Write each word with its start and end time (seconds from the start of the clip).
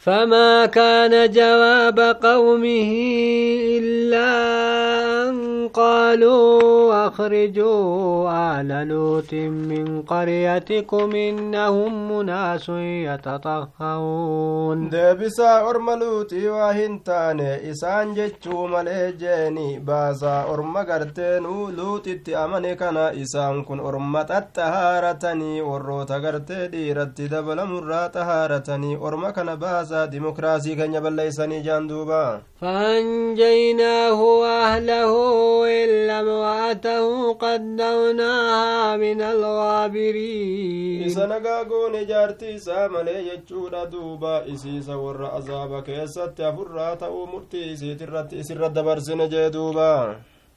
فما 0.00 0.66
كان 0.66 1.30
جواب 1.30 2.00
قومه 2.00 2.92
إلا 3.78 4.28
أن 5.28 5.39
قالوا 5.74 7.06
أخرجوا 7.06 8.60
آل 8.60 8.88
لوط 8.88 9.32
من 9.34 10.02
قريتكم 10.02 11.14
إنهم 11.14 12.12
مناس 12.12 12.68
يتطهرون. 13.08 14.88
دبسا 14.88 15.70
أرملوتي 15.70 16.48
وهنتان 16.48 17.40
إسان 17.40 18.14
جتشو 18.14 18.66
مليجيني 18.66 19.78
باسا 19.78 20.44
أرم 20.52 20.78
قرتين 20.78 21.42
لوط 21.76 22.08
اتأمن 22.08 22.74
كان 22.74 22.96
إسان 22.96 23.62
كن 23.62 23.80
أرمت 23.80 24.30
التهارتني 24.30 25.62
وروت 25.62 26.12
قرتي 26.12 26.68
ديرت 26.68 27.20
دبل 27.20 27.64
مرات 27.64 28.14
تهارتني. 28.14 28.96
أرم 28.96 29.28
كان 29.30 29.54
باسا 29.56 30.04
ديمقراسي 30.04 30.74
كان 30.74 30.94
يبليسني 30.94 31.60
جاندوبا. 31.60 32.40
فأنجيناه 32.60 34.22
وأهله 34.22 35.12
إلا 35.66 36.20
امرأته 36.20 37.32
قدرناها 37.32 38.96
من 38.96 39.22
الغابرين. 39.22 41.06
إسانا 41.06 41.38
قاقو 41.38 41.90
جارتي 42.10 42.58
سامالي 42.58 43.28
يجود 43.28 43.90
دوبا 43.90 44.52
إسي 44.52 44.82
سور 44.82 45.38
أزابا 45.38 45.80
كيسات 45.80 46.40
أفرات 46.40 47.02
أمورتي 47.02 47.72
إسي 47.72 47.94
ترات 47.94 48.34
إسي 48.34 48.54
رد 48.54 48.78
برسن 48.78 49.28
جدوبا 49.28 50.16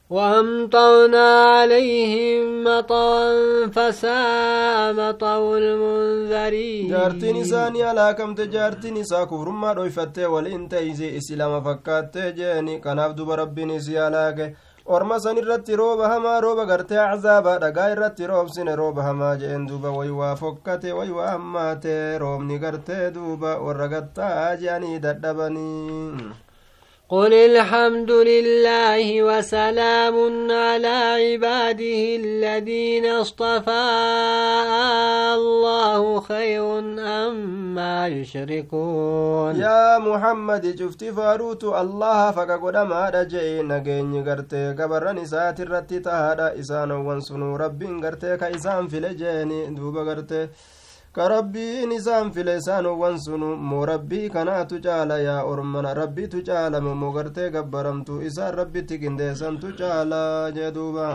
وأمطرنا 0.10 1.28
عليهم 1.56 2.64
مطرا 2.64 3.32
فساء 3.76 4.94
مطر 4.94 5.58
المنذرين 5.58 6.88
جارتي 6.90 7.34
نساني 7.34 7.84
على 7.84 8.16
كم 8.17 8.36
تجارتي 8.36 8.92
نسا 8.92 9.23
كورما 9.23 9.73
رويفتة 9.73 10.28
والإنتايزي 10.28 11.17
إسلام 11.17 11.64
فكاتة 11.64 12.30
تجاني 12.30 12.80
كان 12.80 13.00
عبد 13.00 13.22
بربي 13.22 13.66
نسي 13.66 14.00
على 14.00 14.54
orma 14.86 15.20
san 15.20 15.38
irratti 15.38 15.76
rooba 15.76 16.08
hamaa 16.09 16.39
rooba 16.42 16.66
gartee 16.66 17.00
azaaba 17.00 17.58
dhagaa 17.59 17.89
irratti 17.94 18.28
roobsine 18.28 18.76
rooba 18.76 19.03
hamaa 19.03 19.36
jeen 19.38 19.66
duuba 19.67 19.89
way 19.98 20.09
waa 20.09 20.36
fokkate 20.36 20.92
way 20.94 21.09
waa 21.09 21.31
hammaate 21.31 22.17
roobni 22.20 22.59
gartee 22.59 23.11
duuba 23.11 23.58
warra 23.66 23.88
gattaa 23.88 24.56
jeanii 24.58 25.00
dadhabanii 25.00 26.31
قل 27.14 27.33
الحمد 27.33 28.11
لله 28.11 29.23
وسلام 29.23 30.16
على 30.52 30.97
عباده 31.22 32.02
الذين 32.23 33.05
اصطفى 33.05 33.86
الله 35.38 36.20
خير 36.20 36.80
أما 36.80 38.08
أم 38.08 38.11
يشركون. 38.14 39.55
يا 39.55 39.97
محمد 39.97 40.75
شفت 40.80 41.03
فاروت 41.03 41.64
الله 41.64 42.31
فكقد 42.31 42.78
ما 42.78 43.09
رجعي 43.09 43.61
نجيني 43.61 44.20
قرتي 44.30 44.73
قبرني 44.80 45.25
سات 45.25 45.59
الرتي 45.59 46.00
تهدا 46.00 46.59
إسان 46.59 46.92
وانسنو 46.92 47.55
ربين 47.55 48.05
قرتي 48.05 48.38
كإسان 48.38 48.88
في 48.88 49.00
لجاني 49.00 49.66
دوب 49.66 49.98
قرتي 49.98 50.48
isaanowwan 52.58 53.17
sunu 53.19 53.56
moo 53.69 53.86
rabbii 53.86 54.30
kanaatu 54.30 54.81
caala 54.81 55.17
yaa 55.28 55.44
ormana 55.52 55.94
rabbitu 55.94 56.38
caalamo 56.47 56.95
moo 56.95 57.11
gartee 57.11 57.50
gabbaramtu 57.55 58.22
isaan 58.28 58.55
rabbitti 58.55 59.00
qindeessantu 59.00 59.67
caala 59.80 60.52
jee 60.55 60.72
duuba 60.72 61.08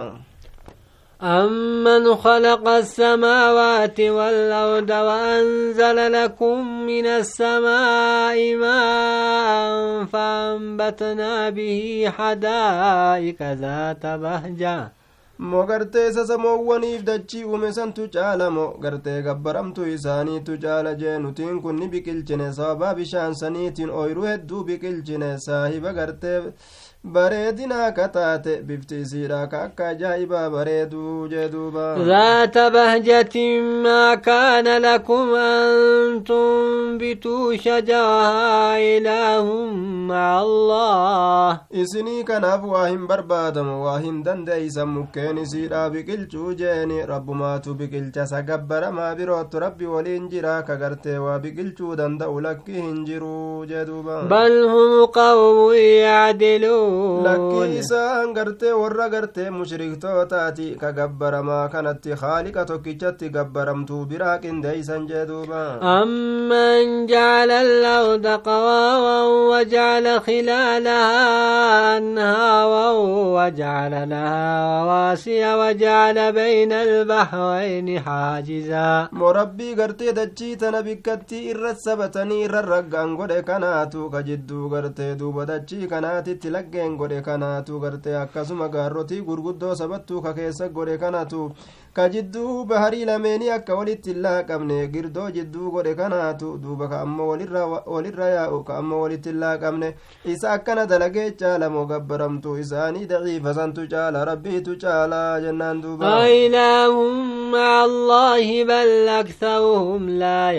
أمن 1.23 2.15
خلق 2.15 2.69
السماوات 2.69 4.01
والأرض 4.01 4.91
وأنزل 4.91 6.13
لكم 6.13 6.87
من 6.87 7.07
السماء 7.07 8.55
ماء 8.55 10.05
فأنبتنا 10.05 11.51
به 11.51 12.13
حدائق 12.19 13.43
ذات 13.43 14.07
بهجة 14.07 14.89
moo 15.39 15.65
gartee 15.67 16.09
isa 16.11 16.27
samoowwaniif 16.27 17.03
dachii 17.05 17.45
uume 17.45 17.73
santu 17.73 18.09
caala 18.15 18.51
moo 18.51 18.71
gartee 18.85 19.23
gabbaramtu 19.23 19.87
isaaniitu 19.87 20.59
caala 20.65 20.95
jee 20.95 21.19
nutiin 21.19 21.61
kun 21.63 21.77
ni 21.81 21.89
biqilchine 21.89 22.53
sababaa 22.53 22.95
bishaan 22.95 23.35
saniitiin 23.41 23.91
ooyruu 23.91 24.25
hedduu 24.31 24.65
biqilchine 24.65 25.39
saahiba 25.47 25.93
gartee 25.93 26.41
bareedinaa 27.17 27.91
ka 27.99 28.07
taate 28.17 28.53
bifti 28.69 29.01
isiidha 29.05 29.41
ka 29.53 29.59
akka 29.67 29.89
ajaa'ibaa 29.93 30.51
bareeduu 30.55 31.29
jee 31.33 31.49
duuba 31.55 31.87
ذات 31.99 32.59
بهجة 32.59 33.37
ما 33.85 34.15
كان 34.15 34.69
لكم 34.83 35.35
أن 35.35 36.25
تنبتوا 36.25 37.57
شجرها 37.57 38.79
إله 38.97 39.47
مع 40.11 40.41
الله 40.43 41.59
isinii 41.83 42.25
kanaaf 42.25 42.63
waa 42.73 42.87
hin 42.89 43.07
barbaadamu 43.07 43.85
waa 43.85 43.99
hin 44.05 44.23
dandeeysan 44.25 44.89
mukkeen 44.97 45.39
isiidha 45.45 45.83
biqilchuu 45.91 46.55
jeeni 46.61 47.03
rabbumaatu 47.13 47.75
biqilcha 47.81 48.27
sa 48.27 48.43
gabbaramaa 48.43 49.15
birootu 49.19 49.61
rabbi 49.65 49.87
waliin 49.95 50.29
jira 50.33 50.63
ka 50.63 50.77
gartee 50.83 51.19
waa 51.27 51.39
biqilchuu 51.45 51.97
danda'u 52.03 52.41
lakki 52.49 52.73
hin 52.81 53.05
jiru 53.09 53.67
jee 53.73 53.85
duuba 53.91 54.17
بل 54.29 54.53
هم 54.69 55.05
قوم 55.05 55.73
يعدلون 55.75 56.98
lakkii 57.27 57.79
isaan 57.81 58.33
gartee 58.37 58.73
warra 58.81 59.09
gartee 59.15 59.51
mushriktootati 59.59 60.69
ka 60.81 60.93
gabbaramaa 60.99 61.69
kanatti 61.75 62.13
haaliqa 62.23 62.65
tokkichatti 62.71 63.29
gabbaramtuu 63.37 64.05
biraa 64.13 64.39
qindeeysan 64.45 65.07
jee 65.11 65.25
duuba 65.31 65.63
أمن 65.83 67.07
جعل 67.07 67.51
الأرض 67.51 68.27
قرارا 68.27 69.21
وجعل 69.51 70.07
خلالها 70.21 71.99
أنهارا 71.99 72.91
وجعل 73.37 74.09
لها 74.11 74.49
رواسي 74.83 75.55
وجعل 75.55 76.33
بين 76.33 76.73
البحرين 76.73 78.01
حاجزا 78.01 79.09
moo 79.13 79.33
rabbii 79.33 79.75
gartee 79.75 80.13
dachii 80.13 80.57
tana 80.57 80.83
bikkattii 80.83 81.43
irra 81.51 81.75
sabatanii 81.75 82.43
irra 82.47 82.63
raggaan 82.63 83.17
godhe 83.17 83.43
kanaatu 83.43 84.11
ka 84.13 84.23
jidduu 84.29 84.69
gartee 84.75 85.15
duuba 85.21 85.47
dachii 85.51 85.87
kanaatitti 85.93 86.51
laggeen 86.79 86.97
godhe 86.97 87.23
kanaatu 87.23 87.81
gartee 87.81 88.17
akkasuma 88.17 88.69
gaarrotii 88.69 89.21
gurguddoo 89.29 89.75
sabattuu 89.75 90.23
ka 90.23 90.33
keessa 90.35 90.69
godhe 90.69 90.99
kanatu 90.99 91.51
ka 91.93 92.09
jidduu 92.09 92.65
baharii 92.65 93.05
lameenii 93.05 93.51
akka 93.51 93.75
walitti 93.79 94.13
hin 94.13 94.23
laaqamne 94.23 94.77
girdoo 94.95 95.31
jidduu 95.37 95.71
godhe 95.75 95.95
kanaatu 96.01 96.51
duuba 96.63 96.89
ka 96.89 97.01
amma 97.01 97.25
walirra 97.95 98.29
yaa'u 98.37 98.63
ka 98.69 98.77
amma 98.83 98.97
walitti 99.03 99.31
hin 99.33 99.41
laaqamne 99.45 99.89
isa 100.35 100.53
akkana 100.57 100.87
dalagee 100.93 101.31
caalamoo 101.41 101.87
gabbaramtu 101.93 102.57
isaanii 102.65 103.07
daciifa 103.13 103.55
santu 103.59 103.87
caala 103.95 104.25
rabbiitu 104.31 104.77
caala 104.85 105.23
jennaan 105.47 105.83
duuba 105.83 106.07
أإله 106.29 106.95
مع 107.53 107.85
الله 107.85 108.65
بل 108.65 109.09
أكثرهم 109.09 110.09
لا 110.09 110.53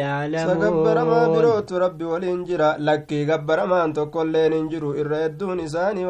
sagabbaramaa 0.47 1.24
يعلمون 1.24 1.35
birootu 1.35 1.79
rabbi 1.79 2.03
waliin 2.06 2.46
jira 2.46 2.75
lakkii 2.79 3.25
gabbaramaan 3.25 3.94
tokkolleen 3.94 4.53
hin 4.53 4.69
jiru 4.69 4.94
irra 5.02 5.18
hedduun 5.24 5.59
isaanii 5.59 6.06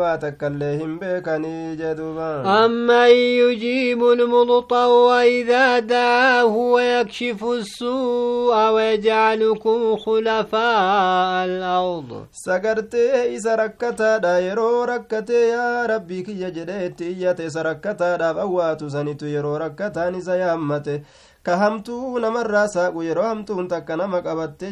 أما 2.65 3.07
يجيب 3.09 4.03
المضطر 4.03 5.19
إذا 5.21 5.79
دعاه 5.79 6.45
ويكشف 6.45 7.43
السوء 7.43 8.71
ويجعلكم 8.71 9.95
خلفاء 9.95 11.45
الأرض. 11.45 12.25
سقرت 12.31 12.95
إسركتا 13.35 14.17
دائرو 14.17 14.83
ركتا 14.83 15.33
يا 15.33 15.85
ربي 15.85 16.21
كي 16.21 16.41
يجريت 16.41 17.01
إيات 17.01 17.41
سركتا 17.41 18.15
دابوات 18.15 18.81
سنت 18.85 19.21
يرو 19.23 19.57
ركتا 19.57 20.09
نزيامت 20.09 21.01
كهمتو 21.45 22.19
نمر 22.19 22.47
راسا 22.51 22.87
ويرو 22.87 23.21
همتو 23.21 23.59
انتك 23.61 23.91
نمك 23.91 24.25
أبت 24.27 24.63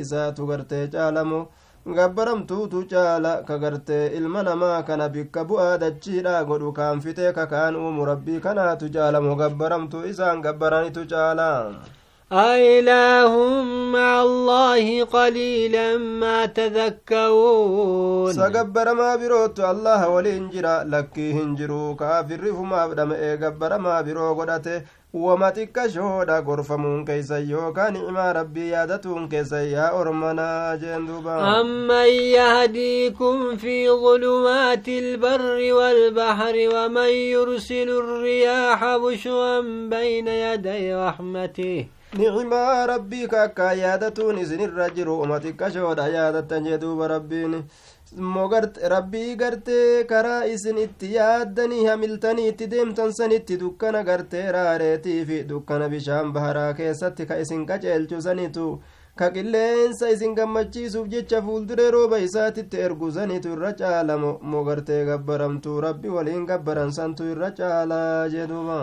إذا 0.00 0.30
تغرت 0.30 0.74
جالمو 0.74 1.46
gabbaramtuutu 1.86 2.82
caala 2.90 3.42
ka 3.46 3.58
gartee 3.58 4.06
ilma 4.18 4.42
namaa 4.42 4.82
kana 4.82 5.08
bikka 5.08 5.44
bu'aa 5.50 5.78
dachiidha 5.78 6.44
godhu 6.48 6.72
kaan 6.78 7.00
fitee 7.00 7.32
ka 7.36 7.46
kaan 7.52 7.76
uumu 7.82 8.04
rabbii 8.10 8.40
kanaatu 8.46 8.90
caalamu 8.94 9.36
gabbaramtu 9.42 10.02
isaan 10.10 10.42
gabbaranitu 10.42 11.06
caala 11.06 11.50
أإله 12.32 13.32
مع 13.94 14.22
الله 14.22 15.04
قليلا 15.04 15.96
ما 15.96 16.46
تذكرون 16.46 18.34
birootu 19.20 19.62
allaha 19.66 20.08
waliin 20.10 20.50
jira 20.50 20.84
lakkii 20.84 21.32
hin 21.32 21.54
jiru 21.56 21.94
kaafirri 21.94 22.50
fumaaf 22.50 22.94
dhama'ee 22.98 23.36
gabbaramaa 23.38 24.02
biroo 24.02 24.34
godhate 24.34 24.82
wama 25.14 25.50
xiqqashoodha 25.56 26.42
gorfamuun 26.42 27.04
keeysan 27.06 27.48
yookaan 27.50 27.92
ni'imaa 27.94 28.32
rabbii 28.32 28.68
yaadatuun 28.72 29.28
keessan 29.28 29.68
yaa 29.70 29.90
ormanaa 29.92 30.76
jeen 30.76 31.06
duuba 31.06 31.60
أمن 31.60 32.08
يهديكم 32.36 33.56
في 33.56 33.88
ظلمات 33.90 34.88
البر 34.88 35.58
والبحر 35.78 36.54
ومن 36.74 37.08
يرسل 37.08 37.88
الرياح 37.90 38.80
بشرا 38.96 39.60
بين 39.90 40.28
يدي 40.28 40.94
رحمته 40.94 41.86
nicimaa 42.16 42.86
rabbii 42.86 43.26
ka 43.28 43.42
akkaa 43.42 43.72
yaadatuun 43.72 44.38
isinirra 44.38 44.88
jiru 44.90 45.20
uma 45.22 45.38
xiqqashoodha 45.40 46.08
yaadattan 46.08 46.64
jee 46.64 46.78
duuba 46.78 47.08
rabbiin 47.08 47.62
rabbii 48.16 49.36
gartee 49.36 50.04
karaa 50.08 50.44
isin 50.44 50.78
itti 50.78 51.14
yaaddanii 51.14 51.84
hamiltanii 51.86 52.48
itti 52.48 52.66
deemtan 52.70 53.12
sanitti 53.12 53.58
dukkana 53.60 54.02
gartee 54.02 54.52
raareetii 54.52 55.24
fi 55.26 55.44
dukkana 55.48 55.88
bishaan 55.88 56.32
baharaa 56.32 56.72
keessatti 56.74 57.26
ka 57.26 57.36
isin 57.36 57.66
qaceelchu 57.66 58.20
sanitu 58.22 58.80
ka 59.16 59.30
qilleensa 59.34 60.10
isin 60.14 60.34
gammachiisuuf 60.38 61.06
jecha 61.12 61.38
fuulduree 61.44 61.90
rooba 61.94 62.18
isaatitti 62.24 62.76
ergusanitu 62.86 63.48
irra 63.54 63.70
caala 63.78 64.16
moo 64.50 64.64
gartee 64.66 64.98
gabbaramtu 65.08 65.76
rabbi 65.84 66.08
waliin 66.16 66.42
gabbaran 66.50 66.92
santu 66.96 67.24
irra 67.32 67.48
caalaa 67.60 68.28
jedhuba 68.34 68.76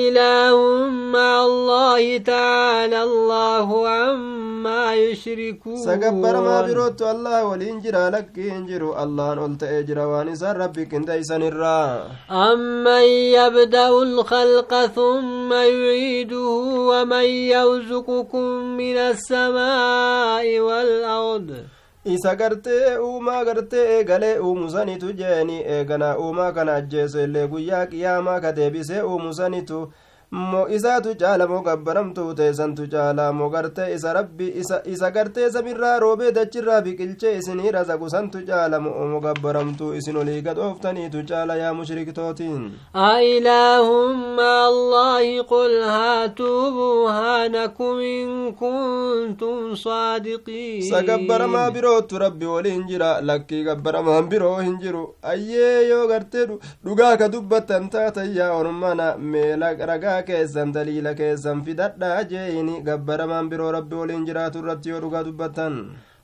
ilaahum 0.00 0.92
maca 1.14 1.38
allaahi 1.46 2.20
tacaala 2.28 3.00
allaahu 3.08 3.78
cammaa 3.86 4.92
yushrikuun 5.00 5.80
sagabbaramaa 5.86 6.60
birootu 6.68 7.08
allah 7.14 7.40
waliin 7.48 7.80
jira 7.86 8.04
lakkiin 8.16 8.68
jiru 8.68 8.92
allahan 9.04 9.38
ol 9.46 9.56
ta'ee 9.64 9.80
jira 9.88 10.04
waan 10.12 10.28
isaan 10.34 10.56
rabbi 10.64 10.84
qindeeysanirraa 10.92 11.88
amman 12.44 13.08
yabda'u 13.38 14.04
lkalqa 14.20 14.84
thumma 15.00 15.64
yuciiduhu 15.72 16.86
waman 16.92 17.26
yarzuqukum 17.54 18.76
min 18.82 18.96
assamaa 19.08 19.77
والأرض 20.60 21.50
isa 22.04 22.34
gartee 22.36 22.96
uumaa 22.98 23.44
gartee 23.44 23.84
eegalee 23.98 24.38
uumusanitu 24.38 25.12
jeeni 25.12 25.56
eeganaa 25.74 26.16
uumaa 26.18 26.52
kana 26.52 26.74
ajjeese 26.74 27.24
illee 27.24 27.46
guyyaa 27.48 27.86
qiyaamaa 27.86 28.40
ka 28.40 28.52
deebisee 28.56 29.02
uumusanitu 29.02 29.92
mo 30.30 30.68
isaatu 30.68 31.14
caala 31.16 31.46
moo 31.48 31.62
gabbaramtuu 31.62 32.34
teessantu 32.38 32.84
caala 32.92 33.32
moo 33.32 33.48
gartee 33.48 33.94
isa 33.94 34.12
rabbi 34.12 34.48
isa 34.92 35.10
gartee 35.10 35.48
samirraa 35.50 36.00
roobee 36.04 36.32
dachirraa 36.38 36.80
biqilchee 36.86 37.38
isinii 37.38 37.70
razaqu 37.76 38.10
santu 38.14 38.44
caala 38.48 38.80
mo 38.80 39.20
gabbaramtuu 39.26 39.94
isin 39.98 40.16
olii 40.22 40.42
gadhooftaniitu 40.42 41.22
caala 41.30 41.56
yaa 41.56 41.72
mushriktootiin 41.74 42.72
أإله 42.94 43.88
مع 44.36 44.68
الله 44.68 45.42
قل 45.42 45.72
هاتوا 45.82 46.70
برهانكم 46.70 47.94
إن 48.00 48.52
كنتم 48.52 49.74
صادقين 49.74 50.82
سقبرما 50.82 51.68
بروت 51.68 52.14
ربي 52.14 52.46
ولين 52.46 52.86
جرا 52.86 53.20
لكي 53.20 53.68
قبرما 53.68 54.20
برو 54.20 54.54
هنجرو 54.54 55.14
أيه 55.24 55.88
يو 55.90 56.04
غرتي 56.10 56.58
دقاك 56.84 57.22
دبتا 57.22 57.88
تاتا 57.92 58.24
يا 58.24 58.50
ورمانا 58.50 59.16
ميلا 59.16 59.72
رقا 59.72 60.17
ragaa 60.17 60.17
keessan 60.28 60.72
daliila 60.76 61.14
keessan 61.20 61.62
fidadhaa 61.66 62.22
jeeyini 62.32 62.80
gabbaramaan 62.88 63.48
biroo 63.50 63.72
rabbi 63.78 63.96
waliin 64.00 64.26
jiraatu 64.28 64.58
irratti 64.62 64.88
yoo 64.94 65.00
dhugaa 65.06 65.24
dubbattan 65.30 65.74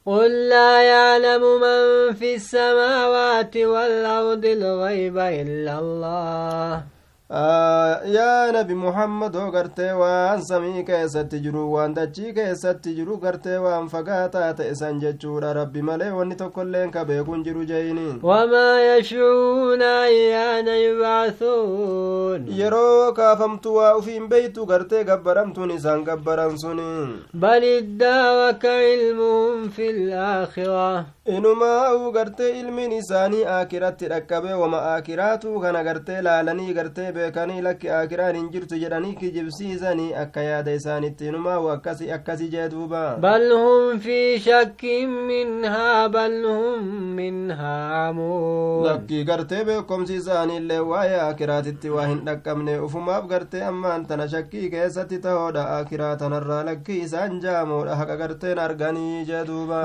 قل 0.06 0.32
لا 0.48 0.72
يعلم 0.92 1.42
من 1.64 1.80
في 2.20 2.34
السماوات 2.34 3.56
والأرض 3.56 4.44
الغيب 4.44 5.16
إلا 5.18 5.74
الله 5.78 6.82
yaa 7.30 8.52
nabi 8.52 8.74
muhammadoo 8.74 9.50
gartee 9.50 9.92
waan 10.00 10.42
samii 10.48 10.82
keessatti 10.84 11.38
jiru 11.44 11.62
waan 11.72 11.94
dachii 11.94 12.32
keessatti 12.38 12.94
jiru 12.98 13.16
gartee 13.22 13.56
waan 13.66 13.88
fagaataa 13.88 14.52
ta'e 14.58 14.74
san 14.80 15.00
jechuudha. 15.00 15.52
Rabbi 15.54 15.82
malee 15.82 16.10
wanni 16.10 16.36
tokkoilleen 16.36 16.90
ka 16.90 17.04
beekun 17.04 17.44
jiru 17.44 17.64
jeyiniin 17.70 18.18
wamaa 18.22 18.76
yashcuuna 18.80 19.88
ayyaana 20.02 20.76
yubcathuun 20.76 22.46
yeroo 22.58 23.12
kaafamtu 23.12 23.74
waa 23.76 23.94
ufiin 23.96 24.28
beeytu 24.28 24.66
gartee 24.66 25.04
gabbaramtuun 25.04 25.70
isaan 25.70 26.04
gabbaran 26.04 26.58
suni. 26.58 27.24
Bal 27.34 27.64
iddaawaka 27.64 28.76
cilmuhum 28.84 29.70
fi 29.70 29.92
laakhira 29.92 31.04
inumaa'u 31.26 32.12
gartee 32.12 32.52
ilmiin 32.60 32.92
isaanii 33.00 33.44
aakiratti 33.56 34.08
dhaqqabe 34.12 34.52
wama 34.62 34.82
aakiraatu 34.92 35.60
kana 35.60 35.82
gartee 35.84 36.20
laalanii 36.22 36.74
gartee 36.74 37.12
beekanii 37.16 37.62
lakki 37.66 37.90
aakiraan 37.98 38.36
hin 38.38 38.48
jirtu 38.54 38.78
jedhanii 38.82 39.14
kijibsiisanii 39.20 40.08
akka 40.22 40.42
yaada 40.46 40.74
isaanitti 40.80 41.28
inumaa'u 41.30 41.68
akkasi 41.74 42.10
akkasi 42.16 42.48
jee 42.54 42.66
duuba 42.74 43.02
bal 43.26 43.46
hum 43.62 44.00
fi 44.06 44.18
shakkin 44.46 45.14
minhaa 45.30 46.08
bal 46.16 46.36
hum 46.48 46.88
minhaa 47.20 47.78
camuun 47.94 48.86
lakkii 48.88 49.22
gartee 49.32 49.64
beekomsi 49.70 50.16
isaaniillee 50.22 50.80
waa'ee 50.92 51.20
aakiraatitti 51.26 51.94
waa 51.96 52.06
hin 52.12 52.20
dhaqqabne 52.30 52.78
ufumaaf 52.88 53.28
gartee 53.34 53.64
ammaan 53.72 54.06
tana 54.12 54.28
shakkii 54.36 54.70
keessatti 54.76 55.22
tahoodha 55.28 55.66
aakiraa 55.76 56.12
tanarraa 56.24 56.62
lakkii 56.72 57.00
isaan 57.08 57.40
jaamoodha 57.46 58.00
haqa 58.02 58.20
garteen 58.24 58.64
arganii 58.68 59.24
jee 59.32 59.44
duuba 59.52 59.82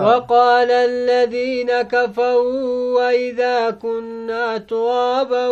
الذين 0.89 1.81
كفروا 1.81 2.99
وإذا 2.99 3.69
كنا 3.69 4.57
ترابا 4.57 5.47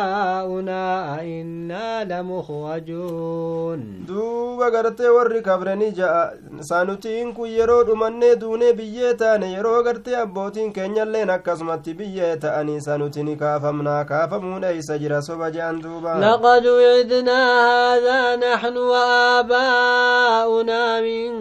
abbaa'unaa 0.00 1.22
innaa 1.22 2.04
lamukhrajuun 2.10 3.80
duuba 4.08 4.70
gartee 4.70 5.08
warri 5.16 5.42
kabranii 5.42 5.90
ja'a 5.98 6.22
sanutiin 6.68 7.32
kun 7.34 7.48
yeroo 7.48 7.82
dhumannee 7.88 8.36
duunee 8.40 8.72
biyyee 8.80 9.14
taane 9.22 9.52
yeroo 9.52 9.82
gartee 9.82 10.16
abbootiin 10.22 10.72
keenyalleen 10.72 11.30
akkasumatti 11.36 11.94
biyyee 11.94 12.36
ta'anii 12.44 12.80
sanuti 12.86 13.22
ni 13.28 13.36
kaafamnaa 13.36 14.04
kaafamuun 14.12 14.64
eeysa 14.70 14.98
jira 14.98 15.22
soba 15.22 15.50
je'an 15.56 15.82
duuba 15.82 16.14
laqad 16.24 16.66
ucidnaa 16.74 17.48
haadaa 17.68 18.36
naxnu 18.44 18.82
waaabbaa'unaa 18.94 20.94
min 21.08 21.32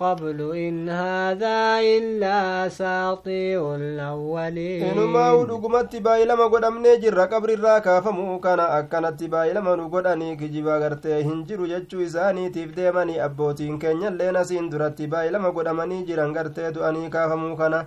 qablu 0.00 0.48
in 0.66 0.88
haadaa 0.88 1.80
illaa 1.80 2.70
saaxiiru 2.80 3.76
lawwaliin 4.00 4.86
inumaa 4.92 5.30
u 5.40 5.44
dhugumatti 5.52 6.00
baay'ilama 6.08 6.48
godhamnee 6.56 6.96
jirra 7.04 7.26
qabrirraa 7.32 7.80
kaafa 7.80 8.05
kaafamuu 8.06 8.38
kana 8.40 8.68
akkanatti 8.70 9.28
baay'ilama 9.28 9.76
nu 9.76 9.88
godhanii 9.90 10.36
kijiba 10.36 10.78
gartee 10.78 11.22
hin 11.22 11.40
jiru 11.46 11.66
jechuu 11.66 12.00
isaaniitiif 12.04 12.74
deemanii 12.76 13.18
abbootiin 13.24 13.78
keenyalleen 13.84 14.36
asiin 14.42 14.70
duratti 14.70 15.08
baay'ilama 15.14 15.50
godhamanii 15.56 16.04
jiran 16.10 16.32
gartee 16.36 16.70
du'anii 16.76 17.10
kaafamuu 17.10 17.56
kana 17.56 17.80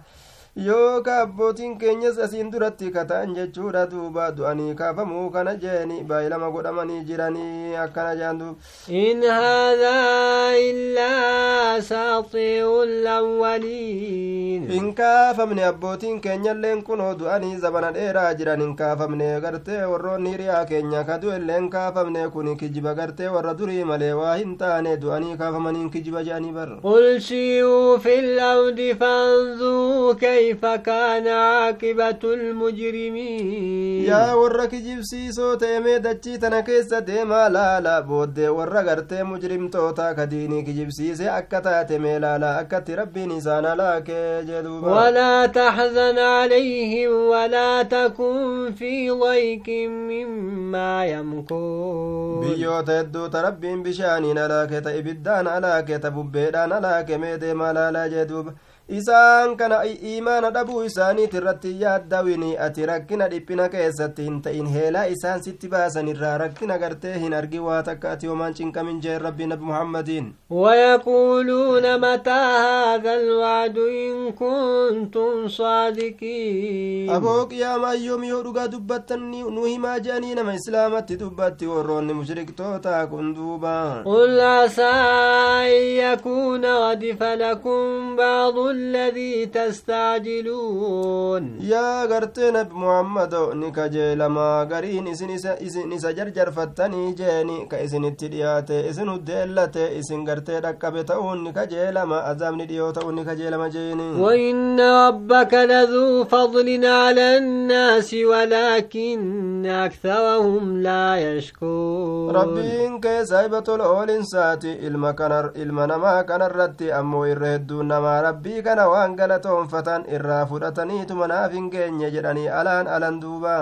yooka 0.55 1.21
abbootiin 1.21 1.77
keenyas 1.77 2.17
asiin 2.19 2.51
duratti 2.51 2.91
kata'an 2.91 3.35
jechuudha. 3.35 3.85
Duuba 3.91 4.31
du'anii 4.31 4.75
kaafamuu 4.75 5.29
kana 5.29 5.55
jeeni. 5.55 6.03
Baay'ilama 6.03 6.51
godhamanii 6.51 7.03
jiranii 7.05 7.75
akkana 7.75 8.15
jean 8.15 8.39
in 8.87 9.21
haadaa 9.23 10.55
illaa 10.57 11.73
asaatiiru 11.73 12.85
lawwaliin 13.03 14.67
hin 14.71 14.93
kaafamne 14.95 15.63
abbootiin 15.65 16.21
keenyalleen 16.21 16.83
kunoo 16.83 17.13
du'anii 17.19 17.57
zabana 17.63 17.91
dheeraa 17.97 18.33
jiran 18.41 18.61
hin 18.61 18.75
kaafamne 18.81 19.27
gartee 19.45 19.81
warroonni 19.91 20.31
hiriyaa 20.35 20.65
keenya 20.71 21.03
ka 21.09 21.17
du'elleen 21.21 21.69
kaafamne 21.75 22.27
kun 22.35 22.51
kijiba 22.57 22.93
gartee 22.99 23.27
warra 23.35 23.53
durii 23.61 23.83
malee 23.91 24.11
waa 24.21 24.35
hin 24.35 24.57
taane 24.63 24.97
du'anii 25.03 25.37
kaafamaniin 25.43 25.89
kijiba 25.95 26.23
je'anii 26.29 26.51
bar 26.57 26.69
qul 26.87 27.09
siiruu 27.27 27.99
fi 28.07 28.15
lardi 28.39 28.89
fanzuruu 29.03 30.15
كيف 30.39 30.65
كان 30.65 31.27
عاقبة 31.27 32.21
المجرمين؟ 32.23 34.05
يا 34.05 34.33
ورا 34.33 34.65
كجبسيسو 34.65 35.53
تيمي 35.53 35.97
دچي 35.99 36.37
تنا 36.37 36.59
كيسا 36.59 36.99
ديما 36.99 37.49
لا 37.49 37.79
لا 37.79 37.99
بود 37.99 38.39
ورا 38.39 38.81
غرتي 38.81 39.23
مجرم 39.23 39.67
توتا 39.67 40.13
كديني 40.13 40.61
كجبسيسي 40.61 41.29
أكتا 41.29 41.83
تيمي 41.83 42.19
لا 42.19 42.37
لا 42.37 42.61
أكت 42.61 42.91
ربي 42.91 43.25
نسانا 43.25 43.75
لا 43.75 43.99
كجدوبا 43.99 44.87
ولا 44.87 45.45
تحزن 45.45 46.17
عليهم 46.17 47.11
ولا 47.11 47.83
تكن 47.83 48.73
في 48.77 49.09
ضيق 49.11 49.67
مما 50.09 51.05
يمكون. 51.05 52.39
بيوت 52.39 52.89
يدو 52.89 53.27
تربين 53.27 53.83
بشانين 53.83 54.37
لاك 54.47 54.69
تإبدان 54.69 55.45
لاك 55.61 55.87
تببيدان 55.87 56.69
لاك 56.69 57.11
ميدي 57.11 57.53
ما 57.53 57.73
لا 57.73 57.91
لا 57.91 58.07
جدوبا 58.07 58.53
isaan 58.97 59.55
kana 59.57 59.77
imaana 59.85 60.49
dhabuu 60.51 60.83
isaaniit 60.83 61.33
irratti 61.39 61.71
yaaddawini 61.81 62.57
ati 62.67 62.85
rakkina 62.91 63.27
dhiphina 63.33 63.69
keessatti 63.75 64.23
hin 64.27 64.41
ta'in 64.47 64.67
heelaa 64.75 65.03
isaan 65.15 65.43
sitti 65.47 65.67
baasan 65.73 66.07
irraa 66.13 66.37
rakkina 66.43 66.77
gartee 66.83 67.13
hin 67.23 67.33
argi 67.39 67.59
waa 67.67 67.81
takka 67.89 68.11
ati 68.15 68.27
homaan 68.31 68.53
cinqamin 68.59 69.01
jeen 69.07 69.21
rabbi 69.27 69.47
nabi 69.53 69.65
muhammadiin 69.71 70.33
ويقولون 70.49 71.85
متى 71.99 72.29
هذا 72.31 73.13
الوعد 73.13 73.77
إن 73.77 74.31
كنتم 74.31 75.47
صادقين 75.47 77.09
أبو 77.09 77.43
قياما 77.43 77.91
يوم 77.93 78.23
يودغا 78.23 78.65
دبتن 78.65 79.19
نوهي 79.31 79.77
ما 79.77 79.97
جاني 79.97 80.33
نما 80.33 80.55
إسلامت 80.55 81.11
دبت 81.13 81.63
ورون 81.63 82.13
مشرك 82.13 82.49
توتا 82.57 83.05
كندوبا 83.05 84.01
قل 84.05 84.39
عسى 84.39 84.83
أن 84.83 85.71
يكون 86.03 86.65
ردف 86.65 87.23
لكم 87.23 88.15
بعض 88.15 88.57
الذي 88.79 89.45
تستعجلون. 89.55 91.43
يا 91.73 92.05
غرتن 92.05 92.55
محمد 92.81 93.33
نك 93.35 93.79
جل 93.79 94.25
ما 94.35 94.67
غرين 94.71 95.07
اسن 95.07 95.29
اسن 95.67 95.97
سجر 95.97 96.51
فتني 96.51 97.11
جاني 97.19 97.65
كاسن 97.71 98.03
تديات 98.17 98.71
اسن 98.71 99.09
دلت 99.23 99.77
اسن 99.77 100.19
غرت 100.29 100.51
دكبت 100.65 101.11
اون 101.11 101.43
نك 101.43 101.57
جل 101.71 101.97
ما 102.09 102.17
اعظم 102.27 102.61
نديوت 102.61 102.97
اون 102.97 103.15
نك 103.15 103.29
ما 103.61 103.67
جيني. 103.67 104.09
وإن 104.21 104.79
ربك 104.79 105.53
لذو 105.53 106.23
فضل 106.23 106.85
على 106.85 107.37
الناس 107.37 108.13
ولكن 108.13 109.65
أكثرهم 109.65 110.81
لا 110.81 111.17
يشكرون. 111.17 112.35
ربين 112.35 112.99
كيسايبه 112.99 113.63
اول 113.69 114.09
انساتي 114.11 114.87
المكنر 114.87 115.51
المنما 115.55 116.21
كنرتي 116.21 116.93
أمو 116.99 117.25
يردون 117.25 117.87
ما 117.87 118.21
ربيك 118.21 118.67
kana 118.69 118.85
waan 118.93 119.15
galatoonfatan 119.19 120.05
irraa 120.15 120.41
fudhataniituma 120.53 121.27
naaf 121.33 121.51
hin 121.59 121.69
geenye 121.75 122.11
jedhanii 122.17 122.47
alaan 122.61 122.87
alan 122.97 123.19
duuba 123.23 123.55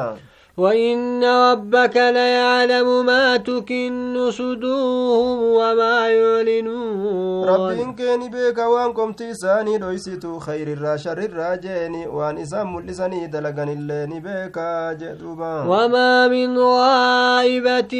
وإن 0.58 1.24
ربك 1.24 1.98
ليعلم 1.98 3.06
ما 3.06 3.38
تكن 3.38 4.32
صدورهم 4.32 5.40
وما 5.44 6.08
يعلنون 6.10 7.50
رب 7.50 7.96
كان 7.96 8.30
بيك 8.32 8.58
وانكم 8.58 9.14
تيساني 9.14 9.78
ليستو 9.78 10.40
خير 10.40 10.68
الراشر 10.74 11.18
الراجيني 11.18 12.08
وان 12.08 12.38
إسام 12.38 12.76
ملساني 12.76 13.28
دلقان 13.28 13.70
اللين 13.70 14.20
بيك 14.20 14.58
جدوبان 15.02 15.68
وما 15.68 16.28
من 16.28 16.58
غائبة 16.60 17.94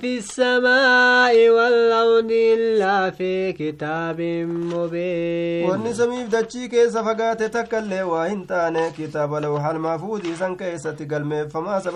في 0.00 0.18
السماء 0.18 1.48
والأرض 1.50 2.30
إلا 2.30 3.10
في 3.10 3.52
كتاب 3.52 4.20
مبين 4.20 5.70
وان 5.70 5.86
إسامي 5.86 6.24
بدأتشي 6.24 6.68
كيسا 6.68 7.02
فقاتي 7.02 7.48
تكالي 7.48 8.02
وانتاني 8.02 8.90
كتاب 8.90 9.34
لوحال 9.34 9.78
محفوظ 9.80 10.20
إسان 10.26 10.56
تقلمي 10.96 11.48
فما 11.48 11.80
سبب 11.80 11.93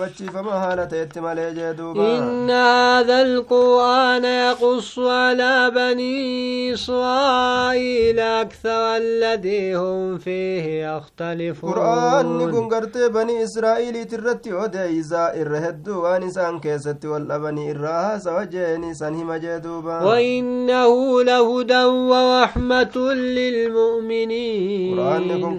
إن 1.97 2.49
هذا 2.49 3.21
القرآن 3.21 4.23
يقص 4.25 4.99
على 4.99 5.71
بني 5.75 6.73
إسرائيل 6.73 8.19
أكثر 8.19 8.95
الذي 8.97 9.75
هم 9.75 10.17
فيه 10.17 10.87
يختلفون. 10.87 11.71
قرآن 11.71 12.25
نقوم 12.37 12.69
بني 13.07 13.43
إسرائيل 13.43 14.05
ترتي 14.05 14.53
ودعي 14.53 15.01
زائر 15.01 15.47
رهدو 15.51 16.05
ونسان 16.05 16.59
كيستي 16.59 17.07
والأبني 17.07 17.71
إراها 17.71 18.17
سوجه 18.17 18.77
نسان 18.77 19.15
هما 19.15 19.37
وإنه 20.05 21.23
لهدى 21.23 21.83
ورحمة 21.83 22.95
للمؤمنين. 23.37 24.99
قرآن 24.99 25.27
نقوم 25.27 25.57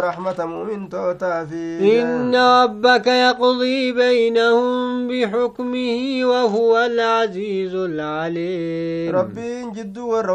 رحمة 0.00 0.44
مؤمن 0.44 0.88
توتا 0.88 1.44
في 1.44 2.02
إن 2.02 2.34
ربك 2.36 3.06
يقص 3.06 3.59
يقضي 3.62 3.92
بينهم 3.92 4.89
بحكمه 5.10 6.00
وهو 6.30 6.72
العزيز 6.78 7.74
العليم. 7.74 9.16
ربي 9.16 9.70
جد 9.76 9.98
ور 9.98 10.28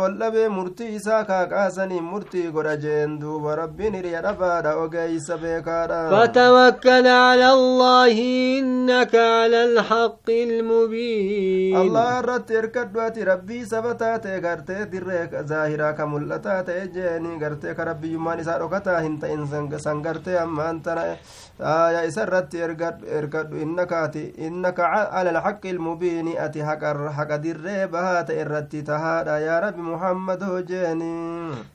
مرتي 0.48 1.00
ساكا 1.00 1.44
كاسني 1.44 2.02
مرتي 2.02 2.50
غرجين 2.50 3.20
دوب 3.20 3.48
ربي 3.48 3.90
نري 3.90 4.20
ربا 4.20 4.72
اوغيس 4.72 5.32
فتوكل 5.32 7.08
على 7.08 7.50
الله 7.54 8.16
إنك 8.60 9.16
على 9.16 9.60
الحق 9.64 10.28
المبين. 10.30 11.78
الله 11.78 12.20
رتر 12.20 12.66
كدوات 12.66 13.20
ربي 13.20 13.66
سبتا 13.66 14.18
تغرت 14.18 14.72
ديرك 14.72 15.32
ظاهرا 15.50 15.92
كملتا 15.92 16.62
تجني 16.62 17.32
غرت 17.42 17.66
كربي 17.78 18.14
يماني 18.14 18.44
سارو 18.44 18.70
كتا 18.70 19.00
هنت 19.06 19.24
إنسان 19.24 19.78
سانغرت 19.78 20.28
أمان 20.28 20.82
ترى 20.82 21.18
آه، 21.62 21.90
يا 21.96 22.08
اسرت 22.08 22.56
ارغد 22.56 22.98
ارغد 23.18 23.54
إنك 23.64 23.94
انك 24.40 24.65
alhaqi 24.74 25.70
ilmubiini 25.70 26.38
ati 26.38 26.60
haqa 26.62 27.38
dirree 27.44 27.88
bahaa 27.88 28.24
ta'e 28.24 28.42
irratti 28.42 28.82
tahaadha 28.84 29.40
yaa 29.40 29.60
rabbi 29.68 29.82
muhammadoo 29.82 30.62
jeeni 30.62 31.14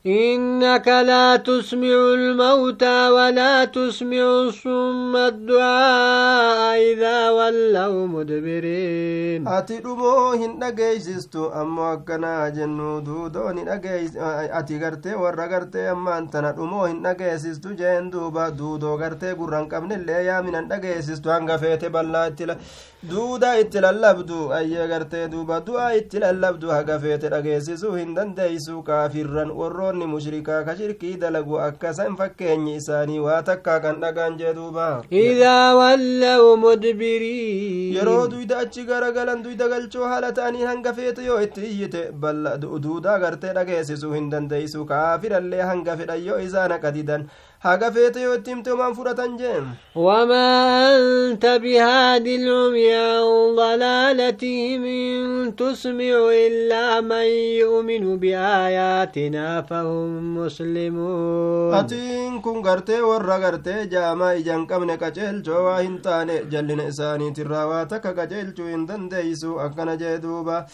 إنك 0.07 0.89
لا 0.89 1.37
تسمع 1.37 1.95
الموتى 2.19 3.09
ولا 3.09 3.65
تسمع 3.65 4.23
الصم 4.49 5.17
الدعاء 5.17 6.79
إذا 6.93 7.31
ولوا 7.31 8.07
مدبرين 8.07 9.47
ati 9.47 9.79
dhumoo 9.85 10.33
hin 10.33 10.59
dhageeysistu 10.61 11.51
ammoo 11.55 11.87
akkanaa 11.93 12.51
jennu 12.51 13.01
duudoo 13.07 13.53
ni 13.53 13.65
dhageeys 13.65 14.17
ati 14.61 14.79
gartee 14.79 15.15
warra 15.15 15.49
gartee 15.49 15.89
ammaan 15.89 16.29
tana 16.31 16.53
dhumoo 16.53 16.87
hin 16.87 17.03
dhageessistu 17.05 17.75
jeen 17.81 18.11
duuba 18.13 18.51
duudoo 18.59 18.97
gartee 18.99 19.35
gurran 19.35 19.69
qabnillee 19.69 20.25
yaaminan 20.27 20.69
dhageessistu 20.69 21.31
hanga 21.31 21.59
duuda 23.11 23.51
itti 23.61 23.81
lallabdu 23.81 24.39
ayyee 24.53 24.87
gartee 24.89 25.29
duuba. 25.33 25.61
Du'a 25.67 25.95
itti 25.97 26.19
lallabdu 26.21 26.69
haga 26.71 26.99
feete 27.05 27.29
dhageessisuu 27.35 27.93
hin 27.97 28.15
dandeeysu 28.17 28.83
kaafirran 28.89 29.51
warroonni 29.61 30.07
mushrikaa 30.15 30.63
ka 30.67 30.77
shirkii 30.77 31.17
dalagu 31.23 31.59
akkasan 31.67 32.17
fakkeenyi 32.17 32.75
isaanii 32.81 33.19
waa 33.27 33.43
takkaa 33.43 33.79
kan 33.87 34.01
dhagaan 34.05 34.37
jee 34.39 34.53
duuba. 34.55 34.89
Yeroo 37.97 38.29
duyda 38.29 38.59
achi 38.65 38.85
garagalan 38.85 39.43
duyda 39.43 39.69
galchoo 39.69 40.05
haala 40.15 40.33
ta'anii 40.33 40.65
hanga 40.71 40.93
feete 40.95 41.25
yoo 41.25 41.41
itti 41.47 41.61
iyyite 41.73 42.03
duuda 42.83 43.19
gartee 43.19 43.53
dhageessisuu 43.61 44.13
hin 44.13 44.31
dandeeysu 44.31 44.85
kaafirallee 44.93 45.63
hanga 45.73 45.97
fedhan 45.97 46.25
yoo 46.27 46.39
isaana 46.49 46.79
qadidan 46.85 47.27
haga 47.65 47.89
feete 47.95 48.21
yoo 48.25 48.35
itti 48.39 48.51
himte 48.55 48.71
homaan 48.73 48.95
fudhatan 48.99 49.37
jeen 49.41 49.65
وما 49.95 50.49
أنت 50.97 51.47
بهاد 51.47 52.27
العمي 52.27 52.95
عن 52.95 53.57
ضلالتهم 53.57 54.83
إن 54.85 55.57
تسمع 55.57 56.17
إلا 56.47 57.01
من 57.01 57.27
يؤمن 57.63 58.17
بآياتنا 58.19 59.63
فهم 59.63 60.37
مسلمون 60.39 61.75
atiin 61.75 62.41
kun 62.43 62.63
gartee 62.63 63.01
warra 63.03 63.39
gartee 63.45 63.87
jaamaa 63.93 64.33
ijaan 64.41 64.67
qabne 64.67 64.97
qaceelchoo 65.03 65.65
waa 65.67 65.81
hin 65.83 65.99
taane 66.07 66.43
jallina 66.53 66.89
isaaniitirraa 66.93 67.67
waa 67.67 67.85
takka 67.87 68.13
qaceelchuu 68.15 68.67
hin 68.73 68.87
dandeeysu 68.89 69.59
akkana 69.67 69.97
jee 69.97 70.17
duuba 70.23 70.65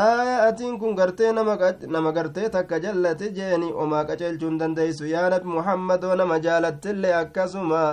aya 0.00 0.36
atiin 0.48 0.78
kun 0.80 0.94
gartee 0.96 1.32
nama 1.32 2.12
gartee 2.16 2.48
takka 2.54 2.78
jallate 2.84 3.26
jeeni 3.38 3.68
omaa 3.84 4.04
qaceelchuu 4.10 4.48
hin 4.50 4.58
dandeeysu 4.62 5.04
yaa 5.14 5.28
nabi 5.34 5.48
muhammadoo 5.56 6.14
nama 6.22 6.40
jaalattillee 6.48 7.14
akkasuma 7.20 7.84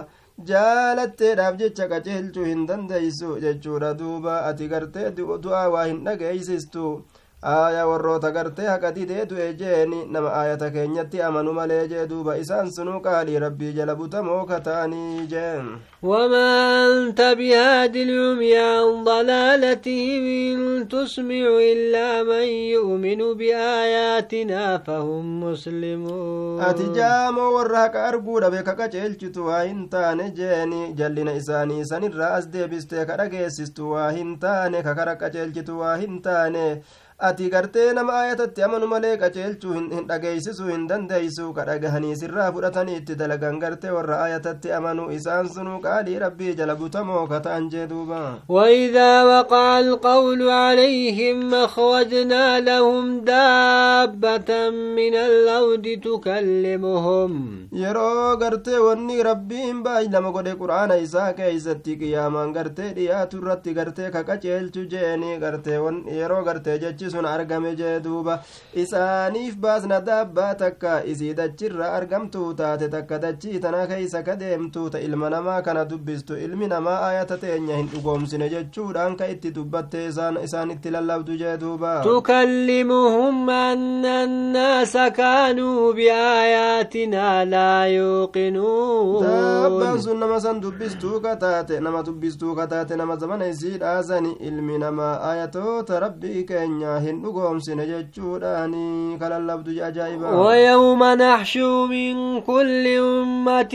jaalatteedhaaf 0.51 1.55
jecha 1.62 1.88
qaceelchuu 1.93 2.45
hin 2.50 2.62
dandeeysu 2.71 3.29
jechuudha 3.45 3.93
duuba 4.01 4.36
ati 4.50 4.67
gartee 4.74 5.07
du'aa 5.21 5.65
waa 5.75 5.86
hin 5.89 6.00
dhageeysistu 6.07 6.86
aayaa 7.43 7.86
warroota 7.88 8.31
gartee 8.36 8.65
haqa 8.67 8.91
didee 8.96 9.25
du'e 9.29 9.53
jeeni 9.60 10.00
nama 10.13 10.29
aayata 10.39 10.69
keenyatti 10.75 11.22
amanu 11.27 11.53
malee 11.60 11.88
jee 11.91 12.08
duuba 12.10 12.36
isaan 12.38 12.72
sunuu 12.77 13.00
qaalii 13.05 13.39
rabbii 13.46 13.72
jala 13.77 13.96
butamoo 13.96 14.43
ka 14.50 14.60
ta'anii 14.67 15.27
jeen 15.34 15.69
وما 16.03 16.50
أنت 16.88 17.22
بهاد 17.22 17.96
العمي 17.96 18.58
عن 18.58 19.03
ضلالتهم 19.03 20.24
إن 20.51 20.88
تسمع 20.88 21.46
إلا 21.74 22.24
من 22.24 22.48
يؤمن 22.75 23.19
بآياتنا 23.39 24.77
فهم 24.77 25.43
مسلمون 25.43 26.62
ati 26.62 26.84
jaamoo 26.96 27.53
warra 27.55 27.79
haqa 27.79 28.03
arguudha 28.05 28.50
beeka 28.51 28.74
qaceelchitu 28.75 29.46
waa 29.48 29.62
hin 29.63 29.89
taane 29.89 30.31
jeeni 30.31 30.93
jallina 30.93 31.34
isaanii 31.34 31.86
sanirraa 31.86 32.34
as 32.39 32.48
deebistee 32.50 33.05
ka 33.05 33.17
dhageessistu 33.17 33.91
ati 37.27 37.49
gartee 37.53 37.93
nama 37.93 38.13
aayatatti 38.17 38.63
amanu 38.65 38.88
malee 38.91 39.15
qaceelchuu 39.21 39.73
hin 39.77 40.05
dhageeysisuu 40.09 40.67
hin 40.71 40.83
dandeeysu 40.91 41.47
ka 41.57 41.65
dhagahanii 41.69 42.15
sirraa 42.21 42.45
fudhatanii 42.57 42.95
itti 42.99 43.15
dalagan 43.21 43.57
gartee 43.63 43.91
warra 43.95 44.19
aayatatti 44.25 44.71
amanu 44.77 45.07
isaan 45.17 45.49
sunuu 45.55 45.79
qaalii 45.85 46.19
rabbii 46.23 46.53
jala 46.59 46.75
butamoo 46.83 47.25
ka 47.31 47.39
ta'an 47.47 47.69
jee 47.73 47.88
duuba 47.89 48.21
وإذا 48.49 49.23
وقع 49.23 49.79
القول 49.79 50.49
عليهم 50.49 51.53
أخرجنا 51.55 52.59
لهم 52.59 53.19
دابة 53.21 54.69
من 54.69 55.13
الأرض 55.15 55.85
تكلمهم 56.07 57.31
yeroo 57.73 58.38
gartee 58.39 58.79
wanni 58.88 59.23
rabbiin 59.23 59.83
baay'ilama 59.83 60.31
godhe 60.38 60.53
qur'aana 60.61 60.95
isaa 61.05 61.33
keeysatti 61.39 61.97
qiyaamaan 62.01 62.53
gartee 62.57 62.89
dhiyaatu 62.97 63.38
irratti 63.41 63.73
gartee 63.79 64.09
ka 64.15 64.23
qaceelchu 64.29 64.85
jeeni 64.93 65.38
gartee 65.43 65.79
yeroo 66.19 66.41
gartee 66.49 66.77
jechi 66.83 67.08
wanti 67.09 67.15
sun 67.15 67.25
argame 67.25 67.75
jee 67.75 67.99
duuba 67.99 68.39
isaaniif 68.73 69.55
baasna 69.57 69.99
daabbaa 70.01 70.53
takka 70.55 71.03
isii 71.05 71.33
dachirra 71.33 71.93
argamtuu 71.93 72.53
taate 72.53 72.87
takka 72.89 73.19
dachii 73.19 73.59
tana 73.59 73.87
keeysa 73.87 74.23
ka 74.23 74.35
deemtuu 74.35 74.89
ta 74.89 74.99
ilma 74.99 75.29
namaa 75.29 75.61
kana 75.61 75.85
dubbistu 75.85 76.37
ilmi 76.37 76.67
namaa 76.67 76.99
ayata 77.09 77.37
teenya 77.37 77.75
hin 77.77 77.87
dhugoomsine 77.93 78.49
jechuudhaan 78.49 79.15
ka 79.17 79.27
itti 79.27 79.51
dubbatte 79.51 80.05
isaan 80.07 80.71
itti 80.71 80.89
lallabdu 80.91 81.37
jee 81.37 81.57
duuba 81.57 82.01
tukallimuhum 82.03 83.49
anna 83.49 84.19
annaasa 84.23 85.11
kaanuu 85.11 85.93
biaayaatinaa 85.93 87.45
laa 87.45 87.85
yuuqinuun 87.87 89.23
daabbaan 89.25 90.01
sun 90.01 90.19
nama 90.19 90.39
san 90.41 90.61
dubbistuu 90.61 91.19
ka 91.21 91.35
taate 91.35 91.79
nama 91.79 92.03
dubbistuu 92.03 92.55
ka 92.55 92.67
taate 92.67 92.95
nama 92.95 93.15
zamana 93.17 93.47
isii 93.47 93.77
dhaasani 93.77 94.31
ilmi 94.39 94.77
namaa 94.77 95.19
ayatoota 95.31 95.99
rabbii 95.99 96.43
keenya 96.43 96.98
hin 97.05 97.21
dhugoomsine 97.23 97.85
jechuudhaani 97.91 99.17
kalallabdu 99.19 99.71
ajaa'iba 99.89 100.29
ويوم 100.45 101.03
نحشو 101.03 101.85
من 101.87 102.41
كل 102.41 102.85
أمة 102.97 103.73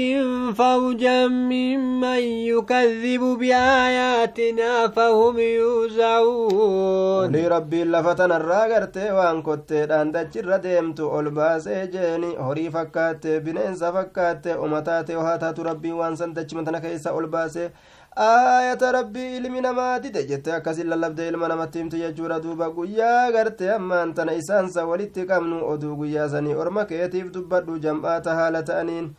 فوجا 0.58 1.26
ممن 1.26 2.22
يكذب 2.52 3.22
بآياتنا 3.40 4.88
فهم 4.88 5.38
يوزعون 5.38 7.24
olii 7.34 7.48
rabbiin 7.48 7.90
lafa 7.90 8.14
tanarraa 8.14 8.68
gartee 8.68 9.10
waan 9.18 9.42
kotteedhaan 9.42 10.12
dachirra 10.14 10.58
deemtu 10.62 11.08
ol 11.18 11.30
baasee 11.30 11.86
jeeni 11.94 12.30
horii 12.46 12.70
fakkaatte 12.70 13.40
bineensa 13.44 13.92
fakkaatte 13.92 14.54
umataate 14.64 15.14
hohaa 15.14 15.38
taatu 15.38 15.62
rabbiin 15.70 15.94
waan 16.00 16.16
san 16.16 16.34
dachima 16.34 16.62
tana 16.64 16.80
keessa 16.80 17.12
ol 17.12 17.26
baasee 17.26 17.70
aayata 18.16 18.92
rabbii 18.92 19.36
ilmi 19.36 19.60
namaa 19.60 19.98
dide 20.00 20.22
jette 20.26 20.52
akkasin 20.54 20.88
lallabdee 20.88 21.28
ilma 21.28 21.48
namatti 21.48 21.78
himtu 21.78 21.96
jechuudha. 21.96 22.40
Duuba 22.40 22.70
guyyaa 22.70 23.32
garte 23.32 23.70
ammaan 23.74 24.14
tana 24.14 24.32
isaansa 24.34 24.86
walitti 24.86 25.26
qabnu 25.26 25.58
oduu 25.72 25.96
guyyaa 25.96 26.28
sanii 26.28 26.54
orma 26.54 26.84
keetiif 26.84 27.32
dubbadhu 27.34 27.78
jam'aata 27.78 28.34
haala 28.34 28.62
ta'aniin. 28.62 29.10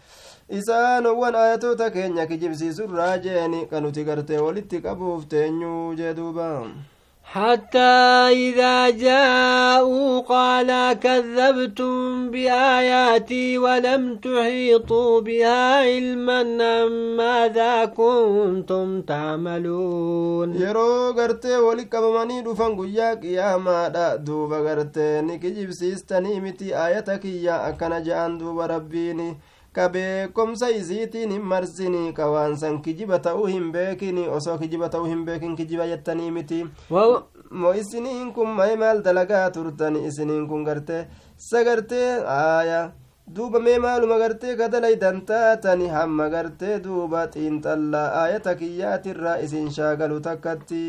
Isaan 0.50 1.06
owwan 1.06 1.36
ayatoota 1.36 1.90
keenya 1.92 2.26
kijibsiisurraa 2.28 3.18
jeeni 3.18 3.66
kan 3.70 3.84
nuti 3.84 4.04
gartee 4.04 4.38
walitti 4.40 4.82
qabuuf 4.82 5.26
teenyuu 5.28 5.96
jee 5.96 6.14
duuba 6.14 6.50
حتى 7.26 7.96
إذا 8.32 8.90
جاءوا 8.90 10.20
قال 10.20 10.94
كذبتم 11.00 12.32
بآياتي 12.32 13.58
ولم 13.58 14.16
تحيطوا 14.18 15.22
بها 15.22 15.76
علما 15.76 16.42
أم 16.42 17.18
ماذا 17.18 17.86
كنتم 17.86 19.02
تعملون 19.02 20.54
yeroo 20.56 21.14
gartee 21.14 21.58
wali 21.58 21.86
qabamanii 21.86 22.42
dhufan 22.42 22.76
guyyaa 22.76 23.16
qiyaamaadha 23.16 24.18
duuba 24.18 24.62
gartee 24.64 25.22
ni 25.22 25.40
kijibsiistanii 25.40 26.40
miti 26.42 26.74
ayata 26.74 27.18
kiyya 27.18 27.64
akkana 27.64 28.02
je'an 28.02 28.38
duuba 28.40 28.68
rabbiini 28.68 29.36
ka 29.76 29.86
beekomsa 29.94 30.70
isiitiin 30.80 31.32
hin 31.36 31.42
marsini 31.52 32.04
ka 32.18 32.28
waan 32.34 32.58
san 32.62 32.82
kijiba 32.82 33.20
ta'uu 33.28 33.46
hin 33.54 33.72
beekini 33.78 34.28
osoo 34.38 34.58
kijiba 34.62 34.90
ta'uu 34.90 35.06
hin 35.14 35.24
beekin 35.30 35.56
kijiba 35.62 35.88
jettanii 35.92 36.32
miti 36.38 36.60
mo 37.62 37.72
isiniin 37.82 38.30
kun 38.36 38.50
mae 38.60 38.76
maal 38.84 39.02
dalagaa 39.08 39.50
turtani 39.58 40.06
isiniin 40.10 40.48
kun 40.52 40.64
gartee 40.70 41.02
sagartee 41.50 42.10
aaya 42.38 42.82
duuba 43.36 43.60
mee 43.68 43.78
maaluma 43.86 44.18
gartee 44.24 44.56
ka 44.58 44.68
dalaydan 44.74 45.22
taatani 45.30 45.88
hamma 45.96 46.30
gartee 46.34 46.76
duuba 46.84 47.28
xiinxallaa 47.34 48.08
aayata 48.22 48.56
kiyyaatirraa 48.60 49.38
isin 49.48 49.72
shaagalu 49.78 50.20
takkatti 50.28 50.84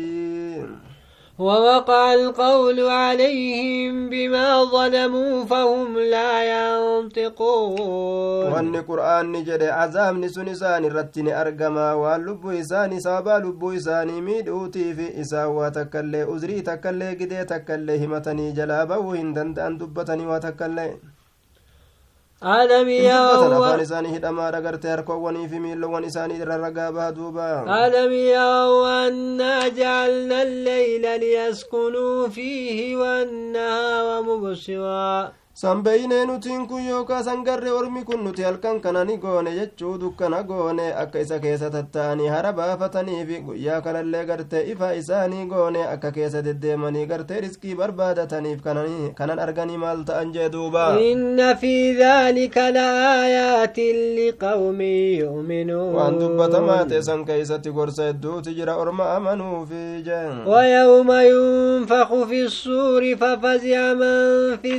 ووقع 1.39 2.13
القول 2.13 2.79
عليهم 2.89 4.09
بما 4.09 4.63
ظلموا 4.63 5.45
فهم 5.45 5.99
لا 5.99 6.31
ينطقون. 6.55 8.51
وأن 8.51 8.75
القرآن 8.75 9.31
نجد 9.31 9.63
عزام 9.63 10.21
نسون 10.25 10.55
سان 10.55 10.85
رتني 10.85 11.41
ارغما 11.41 11.93
ولب 11.93 12.41
يسان 12.51 12.99
سابا 12.99 13.37
لب 13.45 13.61
يسان 13.73 14.09
ميدوتي 14.21 14.93
في 14.93 15.21
إسا 15.21 15.45
وتكل 15.45 16.15
أزري 16.15 16.61
تكل 16.61 17.03
قد 17.03 17.45
تكل 17.45 17.87
همتني 17.91 18.51
جلابه 18.51 18.97
وين 18.97 19.33
دند 19.33 19.59
ان 19.59 19.77
دبتني 19.77 20.25
وتكل 20.27 20.77
ألم 22.43 22.89
duuba 27.11 27.65
ألم 27.65 28.13
يروا 28.13 29.07
أنا 29.07 29.67
جعلنا 29.67 30.41
الليل 30.41 31.19
ليسكنوا 31.19 32.27
فيه 32.27 32.95
والنهار 32.95 34.21
مبصرا 34.21 35.33
sanbeeynee 35.57 36.25
nutiin 36.25 36.67
kun 36.67 36.83
yookaa 36.87 37.23
sangarre 37.23 37.71
ormi 37.71 38.03
kun 38.05 38.23
nuti 38.23 38.43
halkan 38.43 38.79
kana 38.81 39.03
ni 39.05 39.17
goone 39.17 39.51
jechuu 39.55 39.93
dukkana 40.01 40.41
goone 40.49 40.93
akka 41.03 41.19
isa 41.19 41.39
keessa 41.39 41.69
tatta'anii 41.75 42.27
hara 42.33 42.51
baafataniifi 42.59 43.39
guyyaa 43.47 43.79
kanallee 43.81 44.21
gartee 44.25 44.61
ifa 44.73 44.89
isaanii 44.99 45.45
goone 45.53 45.81
akka 45.93 46.11
keessa 46.17 46.43
deddeemanii 46.47 47.05
gartee 47.11 47.39
riskii 47.45 47.75
barbaadataniif 47.79 48.61
kanan 49.21 49.39
arganii 49.47 49.77
maal 49.85 50.03
ta'an 50.11 50.33
jee 50.35 50.49
duuba 50.57 50.83
إن 50.97 51.55
في 51.55 51.93
ذلك 51.97 52.57
لآيات 52.57 53.79
لقوم 54.19 54.79
waan 54.81 55.17
يؤمنون 55.17 56.19
dubbatamaa 56.19 56.85
ta'e 56.85 57.01
san 57.01 57.25
keeysatti 57.25 57.71
gorsa 57.71 58.03
hedduuti 58.11 58.53
jira 58.59 58.75
orma 58.77 59.09
amanuufi 59.15 60.03
jeen 60.05 60.47
ويوم 60.47 61.11
ينفخ 61.11 62.13
في 62.29 62.43
الصور 62.45 63.15
ففزع 63.15 63.93
من 63.93 64.57
في 64.61 64.77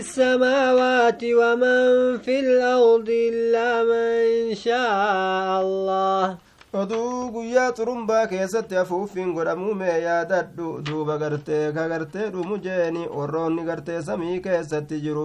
السماوات 0.69 1.25
ومن 1.25 2.19
في 2.19 2.41
الأرض 2.41 3.09
إلا 3.09 3.69
من 3.85 4.55
شاء 4.55 5.61
الله 5.63 6.37
oduu 6.75 7.31
guyyaa 7.33 7.73
xurumbaa 7.73 8.27
keessatti 8.27 8.77
afuuffiin 8.77 9.33
godhamuu 9.37 9.75
mee 9.75 9.95
yaadadhu 10.05 10.67
duuba 10.87 11.17
gartee 11.19 11.73
ka 11.73 11.89
gartee 11.89 12.27
dhumu 12.33 12.59
jeeni 12.67 13.07
warroonni 13.19 13.65
gartee 13.69 14.03
samii 14.03 14.41
keessatti 14.47 15.01
jiru 15.05 15.25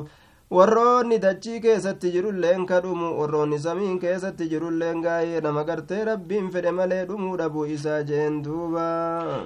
warroonni 0.56 1.18
dachii 1.24 1.60
keessatti 1.62 2.10
jirulleen 2.14 2.66
ka 2.70 2.80
dhumu 2.84 3.08
warroonni 3.20 3.58
samiin 3.66 3.96
keessatti 4.02 4.48
jirulleen 4.52 5.00
gaa'ee 5.06 5.40
nama 5.46 5.64
gartee 5.70 6.02
rabbiin 6.10 6.50
fedhe 6.56 6.72
malee 6.80 7.00
dhumuu 7.12 7.38
dhabuu 7.42 7.66
isaa 7.76 8.04
jeen 8.10 8.42
duuba 8.48 8.88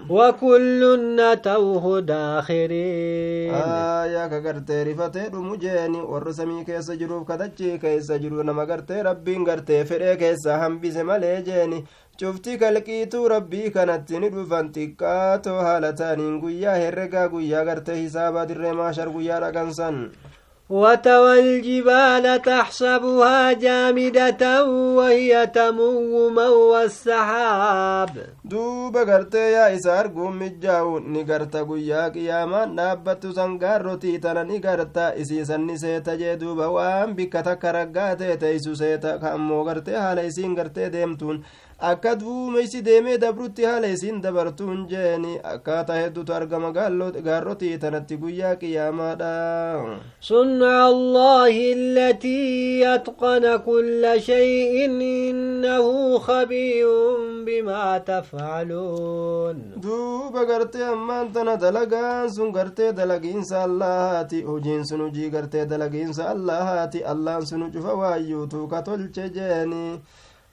وكل 0.09 1.19
أتوه 1.19 1.99
داخرين 1.99 3.53
aayaa 3.53 4.27
ka 4.29 4.39
gartee 4.41 4.83
rifatee 4.83 5.29
dhumu 5.29 5.55
jeeni 5.63 6.01
warra 6.11 6.33
samii 6.33 6.65
keessa 6.65 6.95
jiruuf 7.01 7.23
ka 7.27 7.37
dachii 7.37 7.77
keessa 7.79 8.17
jiru 8.19 8.43
nama 8.43 8.65
gartee 8.65 9.03
rabbiin 9.09 9.45
gartee 9.49 9.83
fedhee 9.85 10.15
keessaa 10.23 10.57
hambise 10.63 11.03
malee 11.03 11.41
jeeni 11.49 11.83
cufti 12.19 12.57
kalqiituu 12.57 13.27
rabbii 13.35 13.69
kanatti 13.75 14.19
ni 14.19 14.29
dhufan 14.35 14.71
xiqqaatoo 14.75 15.59
haala 15.67 15.93
ta'aniin 16.01 16.39
guyyaa 16.43 16.75
herregaa 16.83 17.27
guyyaa 17.35 17.63
gartee 17.71 17.95
hisaabaa 18.01 18.45
dirree 18.49 18.73
maashar 18.81 19.09
guyyaa 19.17 19.39
dhagansan 19.45 19.99
وترى 20.69 21.39
الجبال 21.39 22.41
تحسبها 22.41 23.53
جامدة 23.53 24.65
وهي 24.97 25.47
تمر 25.47 26.29
مر 26.29 26.81
السحاب 26.83 28.09
yaa 29.55 29.69
isa 29.71 29.99
arguun 29.99 30.35
mijjaa'u 30.39 30.99
ni 30.99 31.23
garta 31.23 31.63
guyyaa 31.69 32.09
qiyaamaan 32.15 32.75
dhaabbattu 32.77 33.31
san 33.37 33.57
gaarrotii 33.59 34.19
tana 34.19 34.43
ni 34.43 34.59
garta 34.59 35.05
isiisan 35.15 35.65
ni 35.67 35.77
seeta 35.79 36.15
jee 36.21 36.35
duuba 36.41 36.67
waan 36.75 37.15
bikka 37.15 37.43
takka 37.47 37.71
raggaa 37.71 38.15
ta'e 38.19 38.37
teeysu 38.43 38.75
akka 41.79 42.15
duumeysi 42.15 42.81
deemee 42.81 43.17
dabrutti 43.21 43.63
haala 43.65 43.87
isiin 43.87 44.21
dabartuun 44.21 44.87
jeeni 44.89 45.33
akkaataa 45.53 45.97
hedduutu 46.01 46.33
argama 46.33 46.71
gaarrotii 47.27 47.77
tanatti 47.77 48.17
guyyaa 48.17 48.55
qiyaamaadha 48.55 49.33
صنع 50.21 50.87
الله 50.89 51.55
التي 51.73 52.79
يتقن 52.81 53.57
كل 53.57 54.03
شيء 54.17 54.85
إنه 55.29 55.85
خبير 56.19 56.87
بما 57.45 57.97
تفعلون 57.97 59.57
duuba 59.83 60.43
gartee 60.45 60.83
ammaan 60.83 61.31
tana 61.33 61.55
dalagaan 61.61 62.29
sun 62.29 62.51
gartee 62.51 62.91
dalagiinsa 62.93 63.63
allahaati 63.63 64.41
hojiin 64.41 64.83
sun 64.85 65.01
hujii 65.01 65.29
gartee 65.29 65.65
dalagiinsa 65.69 66.29
allahaati 66.33 67.03
allaan 67.05 67.45
sun 67.45 67.71
cufa 67.71 67.93
waayyuutu 67.93 68.67
ka 68.67 68.81
tolche 68.81 69.29
jeeni 69.29 70.01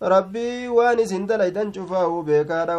rabbii 0.01 0.69
waan 0.69 0.99
isin 0.99 1.27
dalaydan 1.27 1.73
cufaa'u 1.73 2.23
beekaadha 2.27 2.77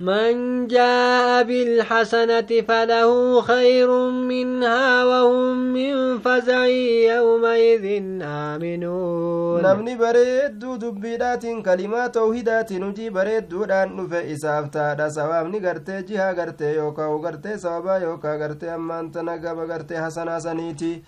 من 0.00 0.66
جاء 0.66 1.42
بالحسنة 1.42 2.50
فله 2.68 3.40
خير 3.40 3.90
منها 4.10 5.04
وهم 5.04 5.72
من 5.74 6.18
فزع 6.18 6.66
يومئذ 7.14 7.86
آمنون 8.22 9.62
نمني 9.62 9.94
بريد 9.96 10.58
دبيدات 10.58 11.46
كلمات 11.46 12.14
توحيدات 12.14 12.72
نجي 12.72 13.10
بريد 13.10 13.48
دودان 13.48 13.96
نفع 13.96 14.32
إساف 14.32 14.68
تادا 14.68 15.08
سوامني 15.08 15.58
غرتي 15.58 16.02
جها 16.02 16.32
غرتي 16.32 16.74
يوكا 16.74 17.06
وغرتي 17.06 17.58
سوابا 17.58 17.96
يوكا 17.96 18.36
غرتي 18.36 18.74
أمان 18.74 19.12
تنقب 19.12 19.58
غرتي 19.70 19.98
حسنا 20.02 20.38
سنيتي 20.38 21.02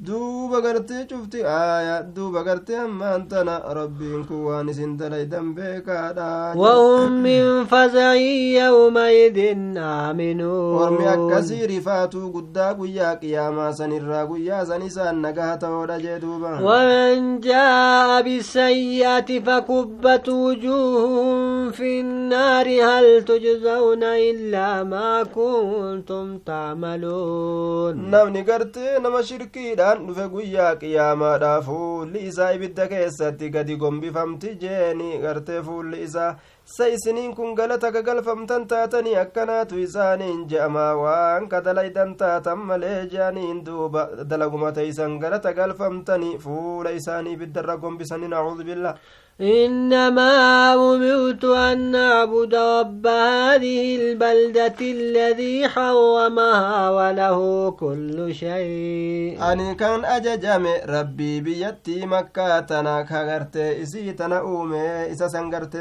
duuba 0.00 0.60
gartee 0.62 1.06
cufti 1.10 1.40
aaya 1.42 2.02
duuba 2.14 2.42
gartee 2.46 2.76
ammaan 2.78 3.26
tana 3.28 3.54
rabbiin 3.78 4.22
kun 4.28 4.44
waan 4.46 4.68
isin 4.70 4.92
dalaydan 4.98 5.54
beekaadha. 5.56 6.54
Wahum 6.54 7.18
min 7.22 7.66
fazaci 7.66 8.54
yawmaidin 8.54 9.74
aaminuun 9.76 10.78
ormi 10.82 11.06
akkasii 11.14 11.66
rifaatuu 11.72 12.30
guddaa 12.34 12.74
guyyaa 12.78 13.16
qiyaamaa 13.22 13.72
sanirraa 13.78 14.22
guyyaa 14.30 14.64
san 14.70 14.82
isaan 14.90 15.18
nagaha 15.24 15.56
ta'oodha 15.64 15.98
jee 16.04 16.20
duuba. 16.22 16.52
Waman 16.68 17.40
jaa'a 17.48 18.22
bisayyi'ati 18.28 19.40
fakubbat 19.50 20.28
wujuuhum 20.28 21.72
fi 21.80 21.90
nnaari 22.02 22.78
hal 22.86 23.10
tujzawna 23.32 24.14
illaa 24.30 24.84
maa 24.94 25.24
kuntum 25.34 26.38
tacmaluun 26.46 28.06
namni 28.14 28.42
gartee 28.52 28.98
nama 29.02 29.22
shirkiidha 29.32 29.87
isaan 29.88 30.06
dhufe 30.06 30.28
guyyaa 30.32 30.74
qiyaamaadha 30.80 31.50
fuulli 31.66 32.20
isaa 32.30 32.50
ibidda 32.56 32.86
keessatti 32.88 33.48
gadi 33.54 33.76
gombifamti 33.76 34.50
jeeni 34.64 35.18
gartee 35.22 35.62
fuulli 35.62 36.02
isaa 36.02 36.36
sa 36.68 36.84
isiniin 36.84 37.32
kun 37.36 37.54
galata 37.56 37.88
gagalfamtan 37.94 38.66
taatanii 38.70 39.14
akkanaatu 39.20 39.78
isaaniin 39.84 40.42
je'amaa 40.50 40.92
waan 41.02 41.48
ka 41.52 41.60
dalaydan 41.66 42.12
taatan 42.20 42.60
malee 42.70 42.98
je'aniin 43.12 43.62
duuba 43.66 44.02
dalaguma 44.32 44.72
teeysan 44.78 45.14
galata 45.22 45.54
galfamtanii 45.60 46.36
fuula 46.44 46.92
isaanii 47.00 47.32
ibiddarra 47.38 47.80
gombisanii 47.84 48.28
nacuudu 48.34 48.68
billah 48.68 48.94
إنما 49.40 50.74
أمرت 50.74 51.44
أن 51.44 51.94
أعبد 51.94 52.54
رب 52.54 53.06
هذه 53.06 53.96
البلدة 53.96 54.74
الذي 54.80 55.68
حرمها 55.68 56.90
وله 56.90 57.70
كل 57.70 58.34
شيء 58.34 59.38
أني 59.52 59.74
كان 59.74 60.04
أججم 60.04 60.66
ربي 60.88 61.40
بيتي 61.40 62.06
مكة 62.06 62.60
تنا 62.60 63.02
كغرت 63.02 63.56
إسي 63.56 64.12
تنا 64.12 64.38
أومي 64.38 65.12
إسا 65.12 65.28
سنغرت 65.28 65.74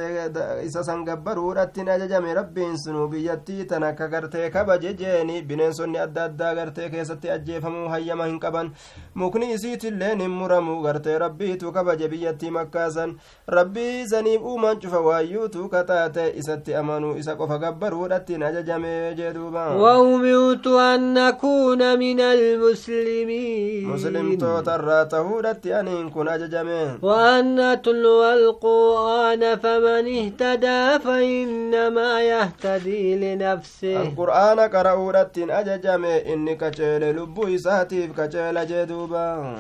إسا 0.66 0.77
سنغبرو 0.82 1.52
رتين 1.52 1.90
أججم 1.90 2.26
ربي 2.26 2.78
سنو 2.78 3.08
بيتي 3.08 3.64
تنا 3.64 3.92
كغرت 3.92 4.38
كبججيني 4.38 5.42
بنين 5.42 5.72
سني 5.74 6.04
أدى 6.04 6.20
أدى 6.26 6.44
غرت 6.44 6.80
كيستي 6.80 7.34
أجيفمو 7.36 7.88
هيما 7.88 8.26
هنقبن 8.26 8.72
مكني 9.16 9.56
إسي 9.56 9.76
تلين 9.76 10.30
مرمو 10.30 10.86
غرت 10.86 11.08
ربي 11.08 11.56
تو 11.56 11.72
كبج 11.72 12.04
بيتي 12.04 12.50
مكة 12.52 12.90
سن 12.90 13.16
rabbii 13.48 14.08
saniif 14.08 14.42
uumaan 14.44 14.80
cufa 14.80 15.00
waayyuutu 15.00 15.70
kataate 15.70 16.34
isatti 16.40 16.76
amanuu 16.76 17.16
isa 17.18 17.36
qofa 17.36 17.58
gabbaruudhattiin 17.64 18.44
ajajamee 18.44 19.14
jee 19.18 19.32
duuba 19.34 19.64
waumirtu 19.84 20.80
an 20.80 21.02
nakuuna 21.18 21.96
min 21.98 22.20
almuslimiin 22.22 23.88
muslimtoota 23.88 24.76
irraa 24.80 25.06
tahuudhatti 25.06 25.74
aniin 25.74 26.12
kun 26.12 26.28
ajajame 26.28 26.80
وأن 27.02 27.60
أتلو 27.60 28.24
القرآن 28.34 29.56
فمن 29.56 30.04
اهتدى 30.18 30.67
فإنما 30.98 32.22
يهتدي 32.22 33.16
لنفسه. 33.16 34.02
القرآن 34.02 34.60
قرأودت 34.60 35.38
أججم 35.38 36.06
إني 36.06 36.56
كجيل 36.56 37.04
لبو 37.18 37.56
إساتيف 37.56 38.10
كجيل 38.20 38.68
جدوبا. 38.68 39.58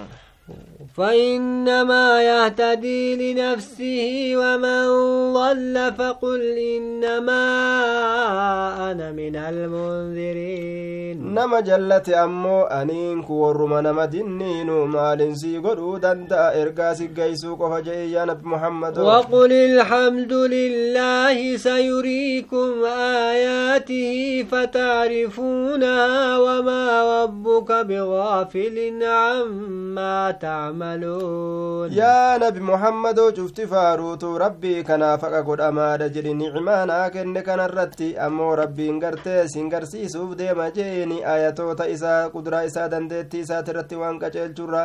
فإنما 0.97 2.21
يهتدي 2.21 3.33
لنفسه 3.33 4.33
ومن 4.35 4.87
ضل 5.33 5.93
فقل 5.97 6.41
إنما 6.57 7.41
أنا 8.91 9.11
من 9.11 9.35
المنذرين. 9.35 11.33
نما 11.33 11.59
جلت 11.59 12.09
أمو 12.09 12.61
أنين 12.63 13.23
كورما 13.23 13.81
نما 13.81 14.05
دنين 14.05 14.69
مال 14.71 15.37
سيقروا 15.37 15.99
دندا 15.99 16.61
إرقاسي 16.61 17.07
قيسو 17.07 17.55
قفجي 17.55 18.11
يا 18.11 18.25
نبي 18.25 18.47
محمد. 18.49 18.97
وقل 18.99 19.51
الحمد 19.53 20.33
لله 20.33 21.57
سيريكم 21.57 22.83
آياته 23.29 24.45
فتعرفونها 24.51 26.37
وما 26.37 27.23
ربك 27.23 27.71
بغافل 27.71 29.03
عما 29.03 30.31
تعملون 30.86 31.92
يا 31.92 32.38
نبي 32.42 32.60
محمد 32.60 33.18
شفت 33.36 33.60
فاروت 33.72 34.24
ربي 34.44 34.82
كنا 34.82 35.16
فقا 35.16 35.40
قد 35.46 35.60
أماد 35.60 36.12
جري 36.14 36.32
نعمانا 36.32 37.08
كن 37.08 37.38
كان 37.46 37.60
الرتي 37.60 38.08
أمو 38.26 38.54
ربي 38.54 38.90
انقرتي 38.90 39.48
سنقرسي 39.48 40.08
سوف 40.08 40.30
ديما 40.40 40.68
جيني 40.76 41.18
آياتوتا 41.34 41.92
إسا 41.92 42.26
قدرا 42.34 42.66
إسا 42.66 42.86
دندتي 42.92 43.40
إسا 43.42 43.60
ترتي 43.66 43.96
وانقا 43.96 44.28
جرا 44.28 44.84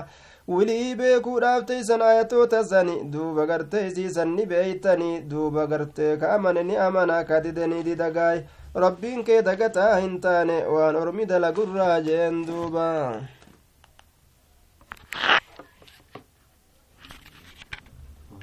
wilii 0.55 0.95
beekuudhaaf 0.99 1.63
teeysan 1.69 2.01
ayatoota 2.09 2.59
sani 2.63 2.93
duuba 3.13 3.45
gartee 3.49 3.81
isiisan 3.87 4.29
ni 4.35 4.45
beeytanii 4.51 5.19
duuba 5.31 5.65
gartee 5.71 6.13
ka 6.21 6.29
amane 6.35 6.63
ni 6.69 6.75
amana 6.85 7.17
ka 7.29 7.41
didanii 7.43 7.83
didagaay 7.87 8.39
rabbiin 8.83 9.25
kee 9.27 9.41
dagataa 9.47 9.95
hin 10.03 10.15
taane 10.25 10.57
waan 10.75 10.95
ormi 11.01 11.25
dalagurraa 11.31 11.97
jeen 12.07 12.45
duuba 12.47 12.87